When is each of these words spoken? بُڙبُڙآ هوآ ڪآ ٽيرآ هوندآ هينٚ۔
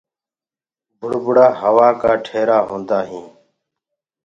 بُڙبُڙآ 0.99 1.47
هوآ 1.61 1.89
ڪآ 2.01 2.11
ٽيرآ 2.25 2.57
هوندآ 2.67 2.99
هينٚ۔ 3.09 3.31